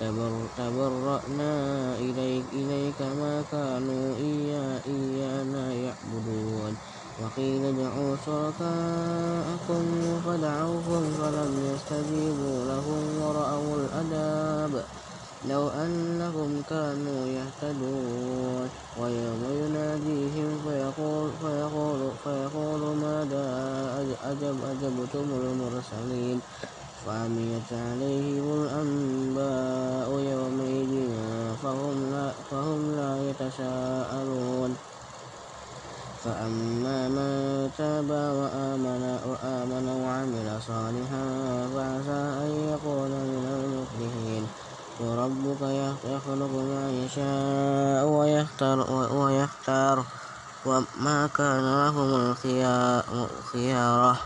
[0.02, 1.54] تبرأنا
[1.96, 4.16] إليك, إليك ما كانوا
[4.86, 6.78] إيانا يعبدون.
[7.22, 9.84] وقيل ادعوا شركاءكم
[10.26, 14.86] فدعوهم فلم يستجيبوا لهم ورأوا العذاب
[15.50, 18.70] لو أنهم كانوا يهتدون.
[19.00, 23.46] ويوم يناديهم فيقول, فيقول, فيقول ماذا
[24.24, 26.42] أجب أجبتم المرسلين؟
[27.06, 30.94] فعميت عليهم الأنباء يومئذ
[31.64, 34.76] فهم لا, فهم لا يتساءلون
[36.24, 41.24] فأما من تاب وآمن, وآمن وعمل صالحا
[41.74, 44.48] فعسى أن يكون من المفلحين.
[45.02, 45.62] وربك
[46.06, 48.78] يخلق ما يشاء ويختار,
[49.14, 50.06] ويختار.
[50.66, 52.36] وما كان لهم
[53.12, 54.18] الخيارة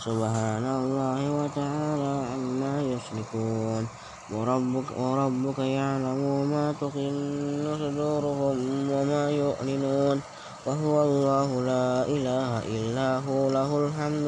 [0.00, 3.84] سبحان الله وتعالى عما يشركون.
[4.32, 7.12] وربك, وربك يعلم ما تكن
[7.80, 8.56] صدورهم
[8.90, 10.18] وما يعلنون.
[10.66, 14.26] وهو الله لا إله إلا هو له الحمد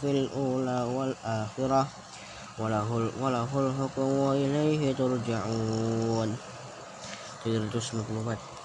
[0.00, 1.82] في الأولى والآخرة
[2.60, 2.88] وله,
[3.22, 6.28] وله الحكم وإليه ترجعون.
[7.44, 8.59] 394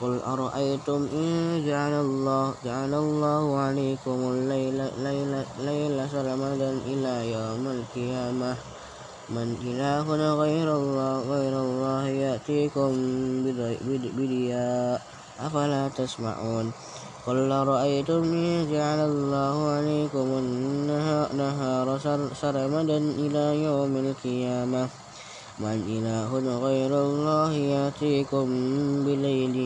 [0.00, 8.56] قل أرأيتم إن جعل الله جعل الله عليكم الليل ليل ليل سرمدا إلى يوم القيامة
[9.30, 12.90] من إله غير الله غير الله يأتيكم
[14.16, 15.02] بضياء
[15.40, 16.72] أفلا تسمعون؟
[17.26, 21.98] قل رأيتم إن جعل الله عليكم النهار
[22.42, 24.88] سرمدا إلى يوم القيامة
[25.62, 26.30] من إله
[26.66, 28.46] غير الله يأتيكم
[29.06, 29.56] بليل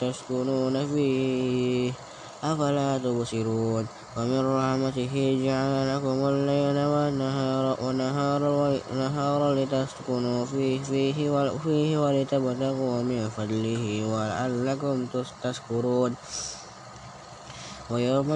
[0.00, 1.92] تسكنون فيه.
[2.44, 8.42] أفلا تبصرون؟ ومن رحمته جعل لكم الليل والنهار ونهار
[8.92, 11.18] ونهار لتسكنوا فيه فيه
[11.64, 14.96] فيه ولتبتغوا من فضله ولعلكم
[15.42, 16.12] تشكرون.
[17.90, 18.30] ويوم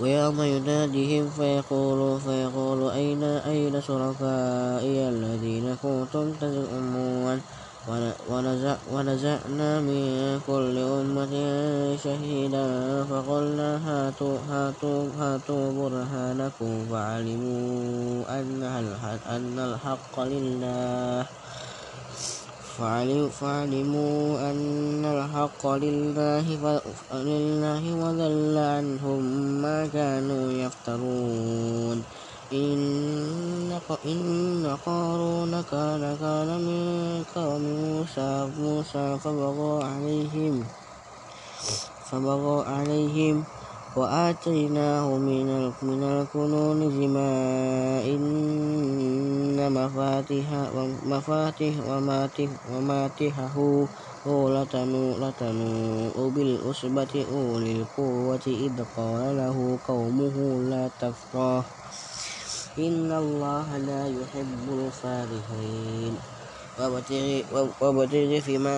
[0.00, 7.40] ويوم يناديهم فيقول فيقول أين أين شركائي الذين كنتم تزعمون؟
[8.92, 11.34] ونزعنا من كل أمة
[12.04, 12.66] شهيدا
[13.04, 18.40] فقلنا هاتوا هاتوا هاتوا برهانكم فعلموا
[19.36, 21.45] أن الحق لله.
[23.30, 26.46] فعلموا أن الحق لله
[27.12, 29.22] لله وذل عنهم
[29.62, 31.98] ما كانوا يفترون.
[32.52, 33.80] إن
[34.86, 40.64] قارون كان كان من قوم موسى موسى فبغى عليهم
[42.10, 43.44] فبغى عليهم
[43.96, 47.32] وآتيناه من من الكنوز ما
[49.66, 50.46] إن مفاتيح
[51.02, 51.74] مفاتيح
[52.70, 53.56] وماتحه
[55.22, 60.36] لتنوء بالعصبة أولي القوة إذ قال له قومه
[60.70, 61.64] لا تفرح.
[62.78, 66.14] إن الله لا يحب الفرحين
[67.80, 68.76] وابتغ فيما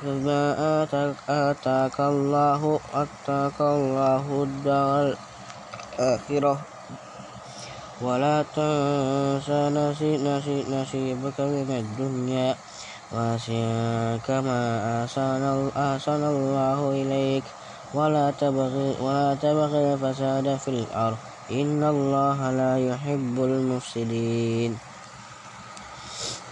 [0.00, 0.42] فيما
[0.82, 5.04] آتاك, آتاك الله آتاك الله الدار
[5.98, 6.75] الآخرة.
[8.00, 9.48] ولا تنس
[10.68, 12.56] نصيبك من الدنيا.
[13.12, 14.60] وأحسن كما
[15.76, 17.44] أحسن الله إليك.
[17.94, 21.16] ولا تبغي ولا تبغي الفساد في الأرض.
[21.50, 24.76] إن الله لا يحب المفسدين.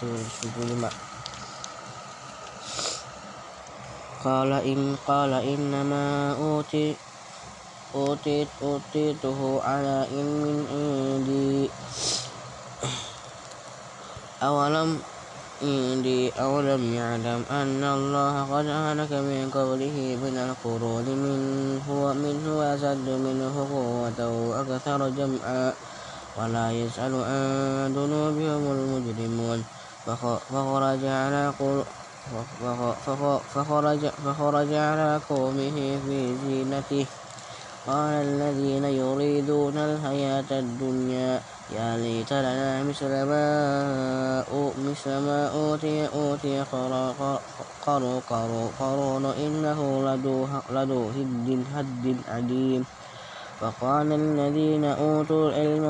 [0.01, 0.89] 75
[4.25, 6.97] قال إن قال إنما أوتي
[7.95, 11.71] أوتيت أوتيته على علم عندي.
[14.43, 14.99] أولم
[15.63, 21.39] عندي أولم يعلم أن الله قد أهلك من قبله من القرون من
[21.89, 25.73] هو من هو أشد منه قوة وأكثر جمعا.
[26.35, 29.65] ولا يسأل عن ذنوبهم المجرمون.
[30.07, 31.53] فخرج على
[33.55, 35.77] فخرج, فخرج على قومه
[36.07, 37.07] في زينته.
[37.87, 41.41] قال الذين يريدون الحياة الدنيا
[41.77, 43.45] يا ليت لنا مثل ما
[44.89, 46.65] مثل ما أوتي أوتي
[48.81, 49.79] قارون إنه
[50.73, 52.85] لدو هد هد عديم.
[53.61, 55.85] فقال الذين أوتوا العلم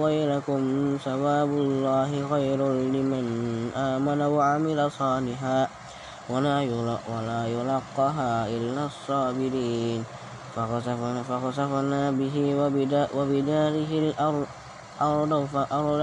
[0.00, 0.60] ويلكم
[1.04, 3.26] ثواب الله خير لمن
[3.76, 5.68] آمن وعمل صالحا
[6.28, 10.04] ولا يلقاها إلا الصابرين.
[11.28, 12.36] فخسفنا به
[13.14, 14.46] وبداره الأرض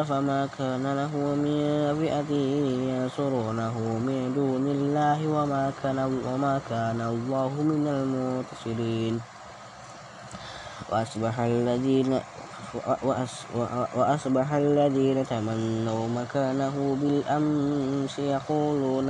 [0.03, 1.55] فما كان له من
[1.99, 2.31] فئة
[2.91, 3.75] ينصرونه
[4.07, 5.71] من دون الله وما
[6.69, 9.15] كان الله من المنتصرين.
[10.91, 12.19] وأصبح الذين
[13.95, 19.09] وأصبح الذين تمنوا مكانه بالأمس يقولون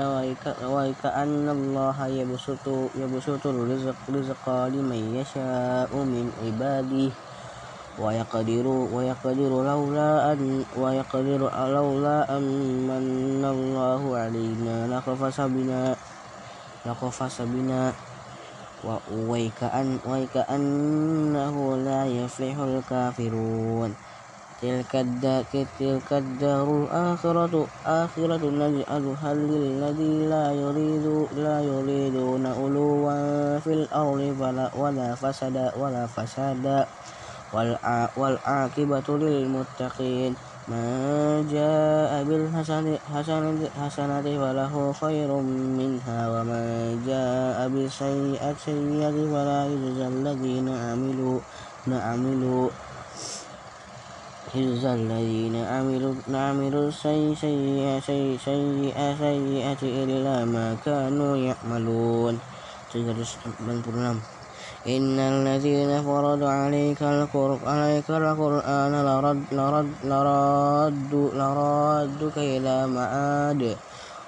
[0.65, 7.11] ويكأن الله يبسط, يبسط الرزق رزق لمن يشاء من عباده.
[7.99, 12.43] ويقدر ويقدر لولا أن ويقدر لولا أن
[12.91, 15.95] من الله علينا لخفص بنا
[16.85, 17.93] لخفص بنا
[18.85, 23.91] وكأن وكأنه لا يفلح الكافرون.
[24.61, 25.43] تلك الدار
[25.79, 35.15] تلك الدار الآخرة آخرة نجعلها للذي لا يريد لا يريدون علوا في الأرض ولا ولا
[35.15, 36.85] فساد ولا فساد.
[38.17, 40.35] والعاقبة للمتقين.
[40.67, 42.97] من جاء بالحسنة
[44.41, 45.29] فله خير
[45.77, 46.65] منها ومن
[47.05, 48.65] جاء بالسيئة
[49.33, 51.39] فلا يجزى الذين عملوا
[51.87, 52.69] عملوا
[54.55, 58.09] يجزى الذين عملوا عملوا السيئات
[58.45, 62.39] سيئات إلا ما كانوا يعملون.
[64.85, 73.61] إن الذين فرضوا عليك القرآن لرد لرد لرد لردك إلى معاد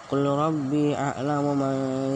[0.09, 1.75] قل ربي أعلم من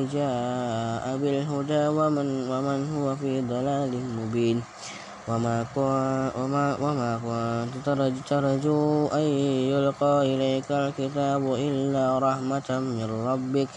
[0.09, 4.57] جاء بالهدى ومن, ومن هو في ضلال مبين
[5.27, 5.65] وما
[6.33, 7.85] وما وما كنت
[8.29, 9.27] ترجو أن
[9.69, 13.69] يلقى إليك الكتاب إلا رحمة من ربك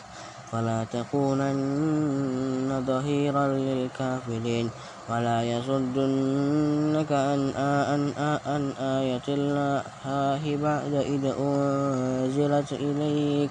[0.55, 4.71] فلا تكونن ظهيرا للكافرين
[5.11, 8.03] ولا يصدنك عن عن
[8.47, 13.51] عن آية الله بعد إذ أنزلت إليك.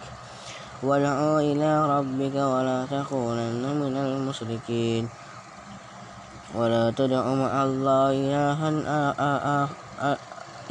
[0.84, 5.04] وادع إلى ربك ولا تكونن من المشركين.
[6.56, 9.68] ولا تدع مع الله إلها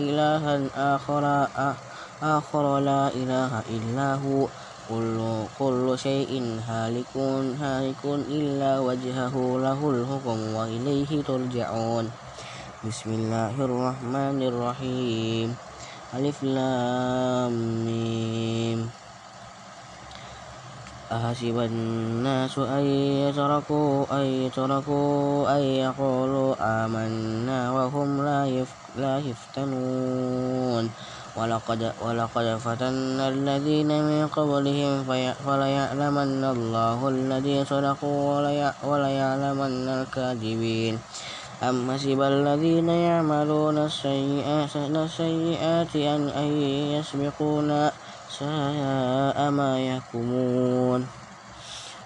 [0.00, 0.54] إلها
[0.96, 1.24] آخر
[2.22, 4.48] آخر لا إله إلا هو.
[4.92, 5.16] كل,
[5.58, 6.32] كل شيء
[6.68, 7.16] هالك
[7.62, 9.34] هالك إلا وجهه
[9.64, 12.06] له الحكم وإليه ترجعون.
[12.84, 15.48] بسم الله الرحمن الرحيم.
[16.12, 17.54] ألف لام
[17.88, 18.80] ميم.
[21.12, 22.84] أحسب الناس أن
[23.28, 26.52] يتركوا أن يتركوا أن يقولوا
[26.84, 28.08] آمنا وهم
[28.96, 30.84] لا يفتنون.
[31.36, 35.04] ولقد ولقد فتنا الذين من قبلهم
[35.46, 38.20] فليعلمن الله الذين صدقوا
[38.84, 40.98] وليعلمن الكاذبين.
[41.62, 45.96] أم حسب الذين يعملون السيئات
[46.36, 46.48] أن
[46.98, 47.92] يسبقونا
[48.38, 51.06] ساء ما يحكمون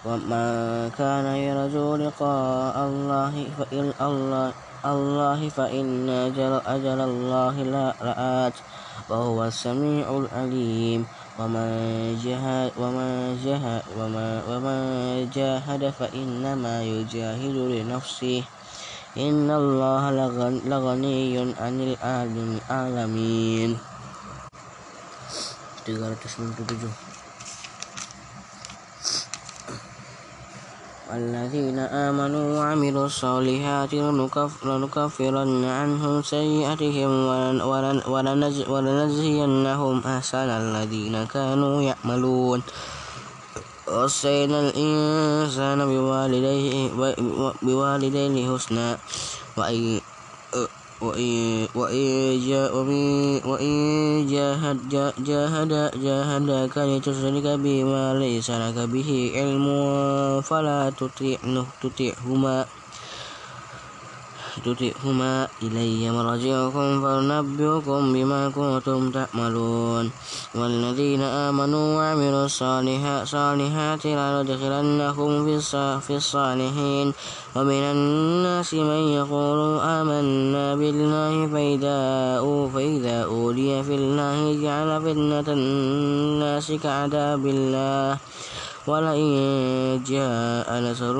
[0.05, 4.53] ومن كان يرجو لقاء الله فإن الله
[4.85, 8.53] الله فإن أجل, أجل الله لآت
[9.11, 11.07] وهو السميع العليم.
[11.39, 11.69] ومن
[12.25, 12.73] جاهد
[14.51, 18.43] ومن جاهد فإنما يجاهد لنفسه.
[19.17, 20.03] إن الله
[20.67, 23.71] لغني عن العالمين.
[25.87, 27.06] 397
[31.07, 33.95] والذين آمنوا وعملوا الصالحات
[34.67, 37.13] لنكفرن عنهم سيئاتهم
[38.67, 42.63] ولنجزينهم أحسن الذين كانوا يعملون.
[43.87, 46.91] وصينا الإنسان بوالديه,
[47.63, 48.99] بوالديه حسنا
[49.57, 50.01] وإن
[51.01, 51.67] وإن
[54.27, 54.89] جاهد
[56.05, 59.67] جاهداك لتشرك بما ليس لك به علم
[60.41, 60.91] فلا
[61.81, 62.67] تطعهما
[64.65, 70.11] تطئهما إلي مرجعكم فنبئكم بما كنتم تعملون.
[70.55, 75.61] والذين آمنوا وعملوا الصالحات لندخلنهم
[76.01, 77.13] في الصالحين.
[77.57, 82.01] ومن الناس من يقول آمنا بالله فإذا
[82.75, 88.19] فإذا أولي في الله جعل فتنة الناس كعذاب الله.
[88.87, 89.31] ولئن
[90.07, 91.17] جاء نصر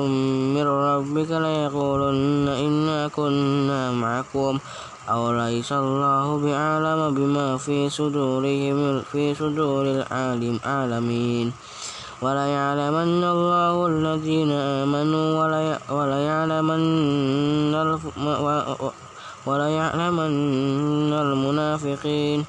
[0.55, 4.59] من ربك ليقولن إنا كنا معكم
[5.09, 11.51] أوليس الله بعالم بما في صدورهم في صدور العالم عالمين
[12.21, 15.27] وليعلمن الله الذين آمنوا
[15.91, 16.83] وليعلمن
[19.45, 20.33] وليعلمن
[21.13, 22.45] المنافقين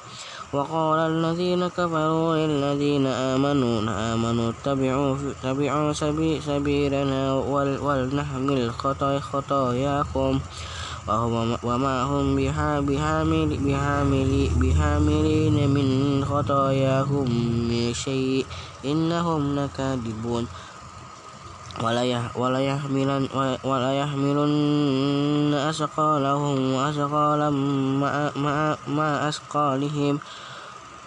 [0.53, 3.81] وقال الذين كفروا للذين آمنوا
[4.13, 5.93] آمنوا اتبعوا اتبعوا
[6.39, 7.33] سبيلنا
[7.85, 8.71] ولنحمل
[9.21, 10.41] خطاياكم.
[11.63, 14.31] وما هم بحامل بحامل
[14.61, 15.87] بحاملين من
[16.25, 17.27] خطاياهم
[17.69, 18.47] من شيء
[18.85, 20.47] إنهم لكاذبون.
[21.83, 22.21] ولا
[23.63, 27.49] ولا يحملن أثقالهم وأثقالا
[28.87, 30.19] مع أثقالهم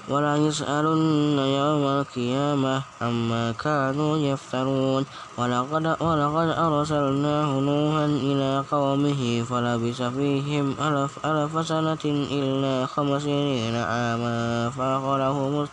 [0.09, 5.05] ولا يسألن يوم القيامة عما كانوا يفترون
[5.39, 15.67] ولقد, ولقد أرسلناه نوحا إلى قومه فلبث فيهم ألف, ألف سنة إلا خمسين عاما فأخذهم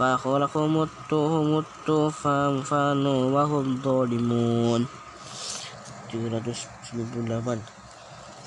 [0.00, 0.88] فأخذهم
[1.60, 3.04] الطوفان
[3.36, 4.82] وهم ظالمون.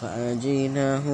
[0.01, 1.05] فأنجيناه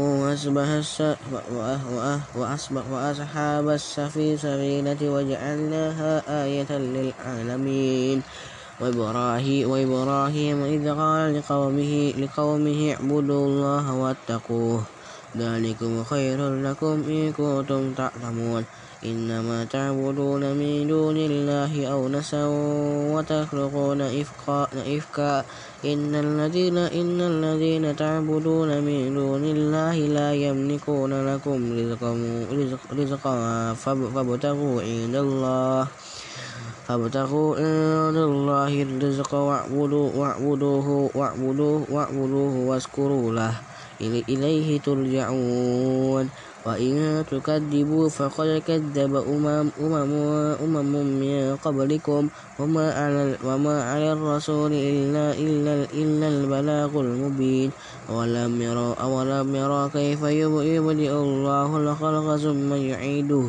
[2.92, 6.12] وأصحاب السفينة وجعلناها
[6.44, 8.18] آية للعالمين.
[8.80, 14.82] وإبراهيم, وإبراهيم إذ قال لقومه, لقومه اعبدوا الله واتقوه.
[15.38, 18.64] ذلكم خير لكم إن كنتم تعلمون.
[19.06, 22.44] إنما تعبدون من دون الله أونسا
[23.16, 25.46] وتخلقون إفكا, إفكا.
[25.86, 32.12] إن الذين إن الذين تعبدون من دون الله لا يملكون لكم رزقا
[32.52, 33.34] رزق رزقا
[34.16, 35.88] فابتغوا عند الله
[36.88, 40.18] فابتغوا عند الله الرزق واعبدوه
[41.16, 43.54] واعبدوه واعبدوه واشكروا له.
[44.02, 46.30] إليه ترجعون.
[46.70, 50.14] وإن تكذبوا فقد كذب أمم, أمم,
[50.62, 57.72] أمم من قبلكم وما على, وما على الرسول إلا, إلا, إلا البلاغ المبين.
[58.10, 63.46] أولم يروا أولم يروا كيف يبدئ الله الخلق ثم يعيده؟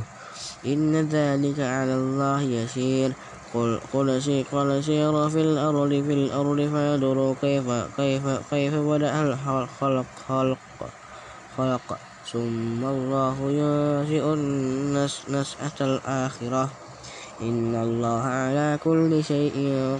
[0.66, 3.12] إن ذلك على الله يسير.
[3.54, 4.08] قل قل
[4.52, 7.66] قل سير في الأرض في الأرض فينظروا كيف
[7.96, 10.58] كيف كيف بدأ الخلق خلق خلق,
[11.58, 16.64] خلق ثم الله ينشئ النشأة الآخرة.
[17.43, 19.57] إن الله على كل شيء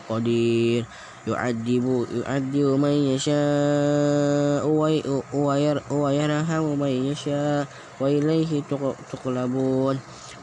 [0.07, 0.85] قدير.
[1.27, 4.65] يعذب يعذب من يشاء
[5.91, 7.67] ويرحم من يشاء
[8.01, 8.63] وإليه
[9.11, 9.97] تقلبون.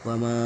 [0.06, 0.36] وما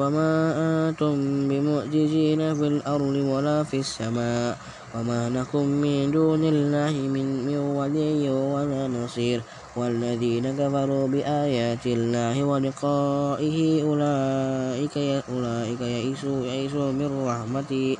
[0.00, 1.14] وما أنتم
[1.48, 4.58] بمعجزين في الأرض ولا في السماء.
[4.96, 9.42] وما لكم من دون الله من ولي ولا نصير.
[9.76, 14.96] والذين كفروا بآيات الله ولقائه أولئك
[15.28, 17.98] أولئك يئسوا يئسوا من رحمتي.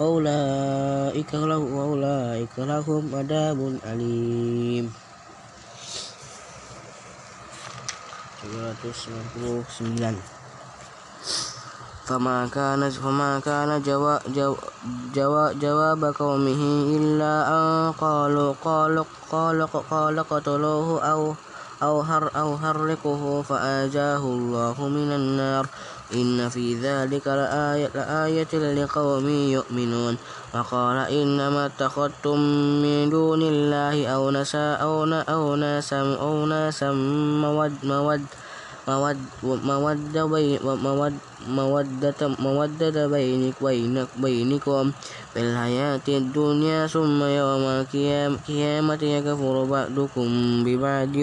[0.00, 4.92] وأولئك لهم وأولئك لهم عذاب أليم.
[8.42, 10.16] 399
[12.08, 14.20] فما كان فما كان جواب,
[15.14, 16.62] جواب, جواب قومه
[16.96, 21.34] إلا أن قالوا قالوا قالوا قال قتلوه أو
[21.82, 25.66] أو هر أو هرقه فآجاه الله من النار.
[26.14, 30.16] إن في ذلك لآية, لآية لقوم يؤمنون.
[30.54, 32.38] وقال إنما اتخذتم
[32.82, 36.92] من دون الله أو نسا أو أو ناسا أو ناسا
[37.44, 38.24] مود مود
[38.88, 40.26] مودة
[41.48, 44.92] مودة مودة بينك بينك بينكم
[45.34, 50.28] في الحياة الدنيا ثم يوم القيامة يكفر بعضكم
[50.64, 51.16] ببعض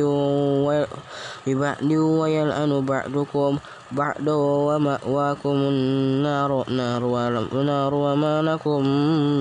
[1.47, 3.57] ببعض ويلعن بعضكم
[3.91, 8.81] بعض ومأواكم النار نار وما لكم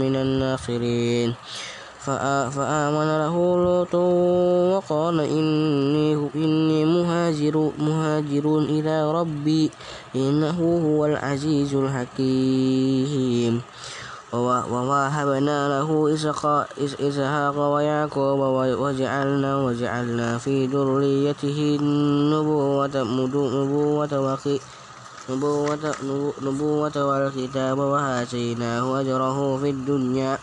[0.00, 1.34] من الناصرين.
[2.04, 3.34] فآمن له
[3.64, 3.94] لوط
[4.74, 9.70] وقال إني, إني مهاجر, مهاجر إلى ربي
[10.16, 13.60] إنه هو العزيز الحكيم.
[14.34, 16.14] ووهبنا له
[17.00, 18.40] إسحاق ويعقوب
[18.82, 24.12] وجعلنا وجعلنا في ذريته النبوة نبوة
[25.30, 25.78] نبوة,
[26.42, 30.38] نبوة والكتاب وآتيناه أجره في الدنيا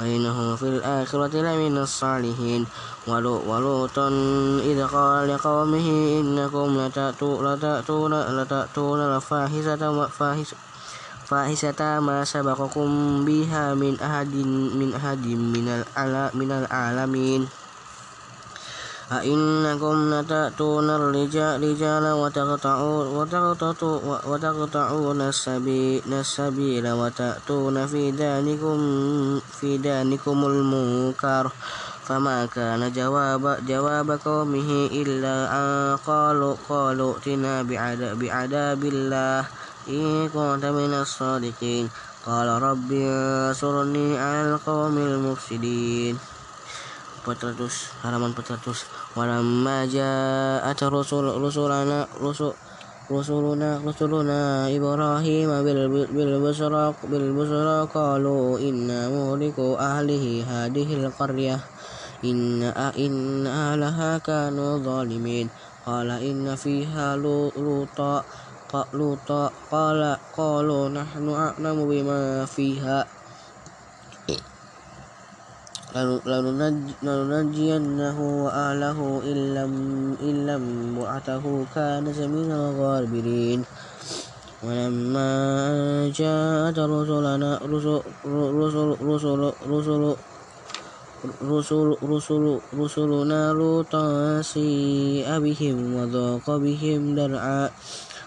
[0.00, 2.66] وإنه في الآخرة لمن الصالحين.
[3.06, 4.08] ولوطا
[4.64, 5.88] إذ قال لقومه
[6.20, 10.06] إنكم لتأتون لتأتون الفاحشة
[11.26, 12.88] فاحشة ما سبقكم
[13.24, 14.34] بها من أحد
[14.80, 15.26] من أحد
[16.34, 17.48] من العالمين.
[19.12, 23.06] أئنكم لتأتون الرجال رجال وتقطعون
[24.26, 25.20] وتقطعون
[26.12, 28.78] السبيل وتأتون في دانكم
[29.60, 31.50] في دانكم المنكر.
[32.06, 37.62] فما كان جواب جواب قومه إلا أن قالوا قالوا ائتنا
[38.14, 39.44] بعذاب الله.
[39.88, 41.88] إن كنت من الصادقين.
[42.26, 46.35] قال رب انصرني على القوم المفسدين.
[47.26, 52.54] 400 halaman 400 walamma ja'at rusul rusulana rusul
[53.06, 61.62] rusuluna rusuluna Ibrahim bil bil busra bil busra qalu inna ahlihi hadhihi al qaryah.
[62.26, 65.46] Inna inna ahlaha kanu zalimin.
[65.86, 68.26] Qala inna fiha luta
[68.90, 69.54] luta.
[69.70, 73.06] Qala qalu nahnu a'lamu bima fiha
[77.02, 78.98] لننجينه وأهله
[80.20, 83.60] إلا امرأته كانت من الغابرين.
[84.66, 85.30] ولما
[86.16, 90.02] جاءت رسلنا رسل رسل رسل رسل
[91.44, 94.06] رسل رسل رسلنا لوطا
[94.42, 97.70] سيء بهم وضاق بهم درعا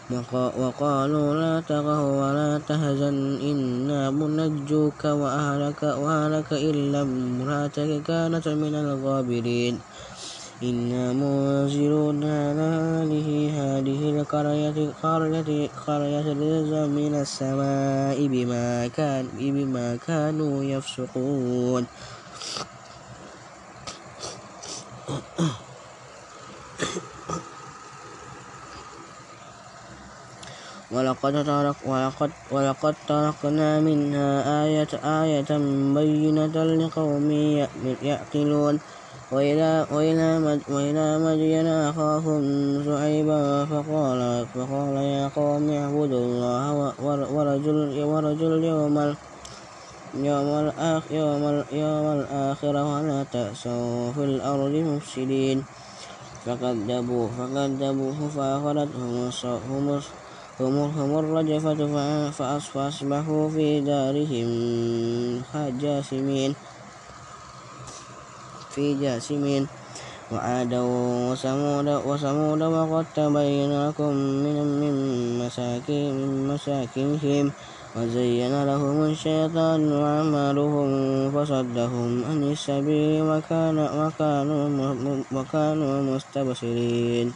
[0.10, 9.80] وقالوا لا تغه ولا تهزن إنا منجوك وأهلك, وأهلك إلا امرأتك كانت من الغابرين.
[10.64, 12.70] إنا منزلون على
[13.06, 21.86] هذه هذه القرية قرية قرية رزقا من السماء بما كان بما كانوا يفسقون.
[30.92, 34.92] ولقد ترك ولقد ولقد تركنا منها آية
[35.24, 35.52] آية
[35.94, 37.32] بينة لقوم
[38.04, 38.80] يعقلون
[39.32, 42.42] وإلى وإلى وإلى مدين أخاهم
[42.86, 46.94] شعيبا فقال فقال يا قوم اعبدوا الله
[47.34, 49.16] ورجل ورجل يوم
[50.14, 55.64] يوم الآخر يوم, يوم الآخرة ولا تأسوا في الأرض مفسدين.
[56.46, 59.30] فكذبوه فكذبوه فأخذتهم
[60.60, 61.80] هم هم الرجفة
[62.32, 64.50] فأصبحوا في دارهم
[65.80, 66.56] جاثمين
[68.70, 69.68] في جاسمين
[70.32, 70.82] وعادا
[71.32, 74.96] وثمود وثمود وقد تبين لكم من من
[75.40, 77.46] مساكن من مساكنهم
[77.96, 80.90] وزين لهم الشيطان أعمالهم
[81.32, 87.28] فصدهم عن السبيل وكان وكانوا وكانوا مستبصرين.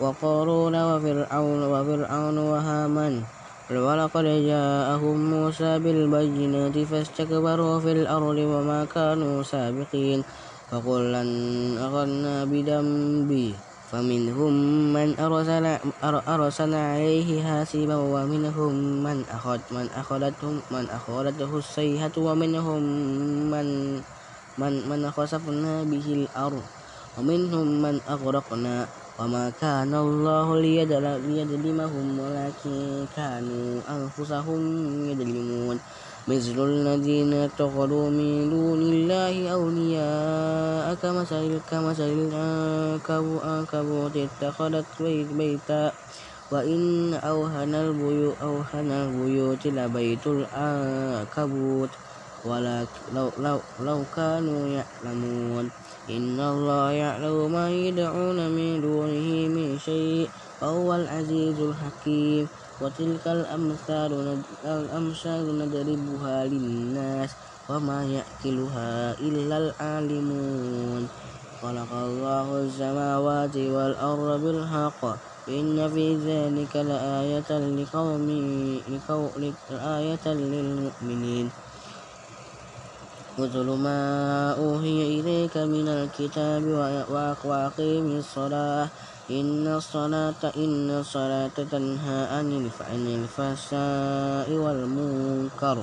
[0.00, 3.14] وقارون وفرعون وفرعون وهامان.
[3.70, 10.24] ولقد جاءهم موسى بالبينات فاستكبروا في الأرض وما كانوا سابقين.
[10.70, 11.22] فكلا
[11.86, 13.54] أخذنا بدنبه
[13.90, 14.52] فمنهم
[14.94, 15.66] من أرسل
[16.04, 18.72] أرسل عليه حاسبا ومنهم
[19.02, 22.82] من أخذ من أخذتهم من أخذته الصيحة ومنهم
[23.50, 23.66] من
[24.58, 26.62] من من خسفنا به الأرض.
[27.16, 28.88] ومنهم من أغرقنا
[29.18, 34.60] وما كان الله ليظلمهم ولكن كانوا أنفسهم
[35.10, 35.76] يظلمون.
[36.28, 44.88] مثل الذين اتخذوا من دون الله أولياء كمثل كمثل العنكبوت اتخذت
[45.38, 45.92] بيتا.
[46.50, 51.92] وإن أوهن البيوت أوهن البيوت لبيت العنكبوت.
[52.44, 55.72] ولكن لو, لو, لو كانوا يعلمون.
[56.08, 60.30] إن الله يعلم ما يدعون من دونه من شيء
[60.62, 62.48] وهو العزيز الحكيم.
[62.80, 67.30] وتلك الأمثال الأمثال نضربها للناس
[67.68, 71.08] وما يأكلها إلا العالمون.
[71.62, 75.02] خلق الله السماوات والأرض بالحق.
[75.48, 78.26] إن في ذلك لآية لقوم
[79.70, 81.50] لآية للمؤمنين.
[83.38, 84.02] اتل ما
[84.58, 86.64] أوحي إليك من الكتاب
[87.44, 88.88] وأقيم الصلاة.
[89.30, 92.48] إن الصلاة إن الصلاة تنهى عن
[92.90, 95.78] الفحشاء والمنكر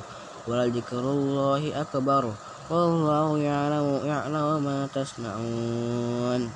[0.47, 2.23] ولذكر الله أكبر
[2.69, 6.51] والله يعلم يعلم ما تصنعون.